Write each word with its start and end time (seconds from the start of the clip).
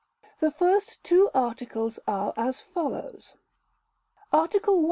."The 0.39 0.49
first 0.49 1.03
two 1.03 1.29
articles 1.31 1.99
are 2.07 2.33
as 2.35 2.59
follows: 2.59 3.35
"Article 4.33 4.77
I. 4.79 4.79